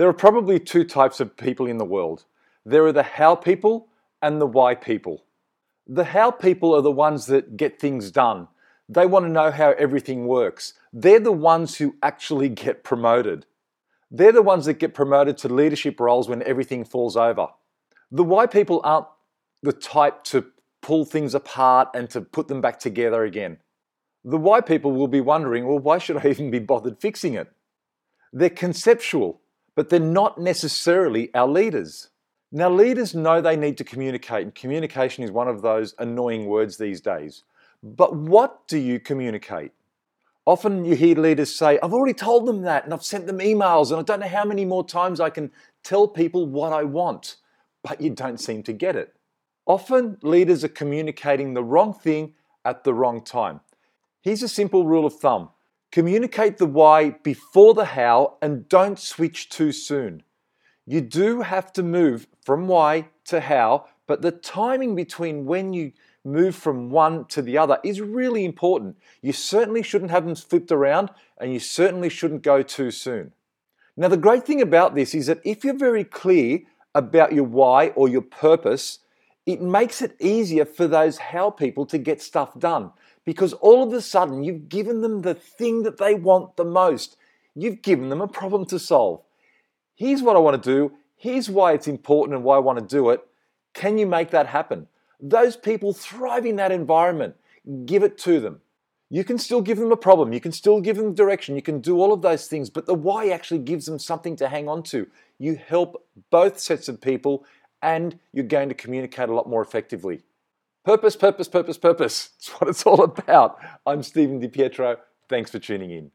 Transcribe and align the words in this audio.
There 0.00 0.08
are 0.08 0.14
probably 0.14 0.58
two 0.58 0.84
types 0.84 1.20
of 1.20 1.36
people 1.36 1.66
in 1.66 1.76
the 1.76 1.84
world. 1.84 2.24
There 2.64 2.86
are 2.86 2.92
the 2.92 3.02
how 3.02 3.34
people 3.34 3.88
and 4.22 4.40
the 4.40 4.46
why 4.46 4.74
people. 4.74 5.26
The 5.86 6.04
how 6.04 6.30
people 6.30 6.74
are 6.74 6.80
the 6.80 6.90
ones 6.90 7.26
that 7.26 7.58
get 7.58 7.78
things 7.78 8.10
done. 8.10 8.48
They 8.88 9.04
want 9.04 9.26
to 9.26 9.30
know 9.30 9.50
how 9.50 9.72
everything 9.72 10.26
works. 10.26 10.72
They're 10.90 11.20
the 11.20 11.32
ones 11.32 11.76
who 11.76 11.96
actually 12.02 12.48
get 12.48 12.82
promoted. 12.82 13.44
They're 14.10 14.32
the 14.32 14.40
ones 14.40 14.64
that 14.64 14.78
get 14.78 14.94
promoted 14.94 15.36
to 15.36 15.52
leadership 15.52 16.00
roles 16.00 16.30
when 16.30 16.42
everything 16.44 16.82
falls 16.86 17.14
over. 17.14 17.48
The 18.10 18.24
why 18.24 18.46
people 18.46 18.80
aren't 18.82 19.08
the 19.62 19.74
type 19.74 20.24
to 20.32 20.46
pull 20.80 21.04
things 21.04 21.34
apart 21.34 21.90
and 21.92 22.08
to 22.08 22.22
put 22.22 22.48
them 22.48 22.62
back 22.62 22.80
together 22.80 23.24
again. 23.24 23.58
The 24.24 24.38
why 24.38 24.62
people 24.62 24.92
will 24.92 25.08
be 25.08 25.20
wondering, 25.20 25.66
well, 25.66 25.78
why 25.78 25.98
should 25.98 26.16
I 26.16 26.28
even 26.30 26.50
be 26.50 26.58
bothered 26.58 27.02
fixing 27.02 27.34
it? 27.34 27.52
They're 28.32 28.48
conceptual, 28.48 29.42
but 29.80 29.88
they're 29.88 29.98
not 29.98 30.36
necessarily 30.36 31.34
our 31.34 31.48
leaders. 31.48 32.10
Now, 32.52 32.68
leaders 32.68 33.14
know 33.14 33.40
they 33.40 33.56
need 33.56 33.78
to 33.78 33.84
communicate, 33.84 34.42
and 34.42 34.54
communication 34.54 35.24
is 35.24 35.30
one 35.30 35.48
of 35.48 35.62
those 35.62 35.94
annoying 35.98 36.44
words 36.44 36.76
these 36.76 37.00
days. 37.00 37.44
But 37.82 38.14
what 38.14 38.68
do 38.68 38.76
you 38.76 39.00
communicate? 39.00 39.72
Often 40.44 40.84
you 40.84 40.96
hear 40.96 41.16
leaders 41.16 41.54
say, 41.54 41.78
I've 41.82 41.94
already 41.94 42.12
told 42.12 42.44
them 42.44 42.60
that, 42.60 42.84
and 42.84 42.92
I've 42.92 43.02
sent 43.02 43.26
them 43.26 43.38
emails, 43.38 43.90
and 43.90 43.98
I 43.98 44.02
don't 44.02 44.20
know 44.20 44.28
how 44.28 44.44
many 44.44 44.66
more 44.66 44.86
times 44.86 45.18
I 45.18 45.30
can 45.30 45.50
tell 45.82 46.06
people 46.06 46.44
what 46.44 46.74
I 46.74 46.84
want, 46.84 47.36
but 47.82 48.02
you 48.02 48.10
don't 48.10 48.38
seem 48.38 48.62
to 48.64 48.74
get 48.74 48.96
it. 48.96 49.14
Often 49.64 50.18
leaders 50.20 50.62
are 50.62 50.68
communicating 50.68 51.54
the 51.54 51.64
wrong 51.64 51.94
thing 51.94 52.34
at 52.66 52.84
the 52.84 52.92
wrong 52.92 53.24
time. 53.24 53.60
Here's 54.20 54.42
a 54.42 54.48
simple 54.48 54.84
rule 54.84 55.06
of 55.06 55.18
thumb 55.18 55.48
communicate 55.90 56.58
the 56.58 56.66
why 56.66 57.10
before 57.10 57.74
the 57.74 57.84
how 57.84 58.36
and 58.40 58.68
don't 58.68 58.98
switch 58.98 59.48
too 59.48 59.72
soon. 59.72 60.22
You 60.86 61.00
do 61.00 61.42
have 61.42 61.72
to 61.74 61.82
move 61.82 62.26
from 62.44 62.68
why 62.68 63.08
to 63.26 63.40
how, 63.40 63.86
but 64.06 64.22
the 64.22 64.32
timing 64.32 64.94
between 64.94 65.46
when 65.46 65.72
you 65.72 65.92
move 66.24 66.54
from 66.54 66.90
one 66.90 67.24
to 67.26 67.42
the 67.42 67.56
other 67.56 67.78
is 67.82 68.00
really 68.00 68.44
important. 68.44 68.96
You 69.22 69.32
certainly 69.32 69.82
shouldn't 69.82 70.10
have 70.10 70.24
them 70.24 70.34
flipped 70.34 70.72
around 70.72 71.10
and 71.38 71.52
you 71.52 71.60
certainly 71.60 72.08
shouldn't 72.08 72.42
go 72.42 72.62
too 72.62 72.90
soon. 72.90 73.32
Now, 73.96 74.08
the 74.08 74.16
great 74.16 74.44
thing 74.44 74.60
about 74.60 74.94
this 74.94 75.14
is 75.14 75.26
that 75.26 75.40
if 75.44 75.64
you're 75.64 75.74
very 75.76 76.04
clear 76.04 76.60
about 76.94 77.32
your 77.32 77.44
why 77.44 77.88
or 77.88 78.08
your 78.08 78.22
purpose, 78.22 79.00
it 79.46 79.60
makes 79.60 80.02
it 80.02 80.16
easier 80.20 80.64
for 80.64 80.86
those 80.86 81.18
how 81.18 81.50
people 81.50 81.86
to 81.86 81.98
get 81.98 82.22
stuff 82.22 82.58
done 82.58 82.92
because 83.30 83.52
all 83.52 83.84
of 83.84 83.92
a 83.92 84.02
sudden 84.02 84.42
you've 84.42 84.68
given 84.68 85.02
them 85.02 85.22
the 85.22 85.34
thing 85.34 85.84
that 85.84 85.98
they 85.98 86.16
want 86.16 86.56
the 86.56 86.64
most. 86.64 87.16
You've 87.54 87.80
given 87.80 88.08
them 88.08 88.20
a 88.20 88.26
problem 88.26 88.66
to 88.66 88.76
solve. 88.80 89.22
Here's 89.94 90.20
what 90.20 90.34
I 90.34 90.40
want 90.40 90.60
to 90.60 90.68
do. 90.68 90.94
Here's 91.14 91.48
why 91.48 91.74
it's 91.74 91.86
important 91.86 92.34
and 92.34 92.42
why 92.42 92.56
I 92.56 92.58
want 92.58 92.80
to 92.80 92.84
do 92.84 93.10
it. 93.10 93.24
Can 93.72 93.98
you 93.98 94.06
make 94.06 94.30
that 94.30 94.48
happen? 94.48 94.88
Those 95.20 95.56
people 95.56 95.92
thrive 95.92 96.44
in 96.44 96.56
that 96.56 96.72
environment. 96.72 97.36
Give 97.86 98.02
it 98.02 98.18
to 98.18 98.40
them. 98.40 98.62
You 99.10 99.22
can 99.22 99.38
still 99.38 99.62
give 99.62 99.78
them 99.78 99.92
a 99.92 99.96
problem. 99.96 100.32
You 100.32 100.40
can 100.40 100.50
still 100.50 100.80
give 100.80 100.96
them 100.96 101.14
direction. 101.14 101.54
You 101.54 101.62
can 101.62 101.78
do 101.78 102.00
all 102.00 102.12
of 102.12 102.22
those 102.22 102.48
things, 102.48 102.68
but 102.68 102.86
the 102.86 102.94
why 102.94 103.28
actually 103.28 103.60
gives 103.60 103.86
them 103.86 104.00
something 104.00 104.34
to 104.38 104.48
hang 104.48 104.68
on 104.68 104.82
to. 104.94 105.06
You 105.38 105.54
help 105.54 106.04
both 106.30 106.58
sets 106.58 106.88
of 106.88 107.00
people 107.00 107.44
and 107.80 108.18
you're 108.32 108.44
going 108.44 108.70
to 108.70 108.74
communicate 108.74 109.28
a 109.28 109.34
lot 109.34 109.48
more 109.48 109.62
effectively. 109.62 110.22
Purpose, 110.84 111.14
purpose, 111.14 111.48
purpose, 111.48 111.76
purpose. 111.78 112.30
It's 112.38 112.48
what 112.48 112.68
it's 112.68 112.84
all 112.84 113.02
about. 113.02 113.58
I'm 113.86 114.02
Stephen 114.02 114.40
DiPietro. 114.40 114.96
Thanks 115.28 115.50
for 115.50 115.58
tuning 115.58 115.90
in. 115.90 116.10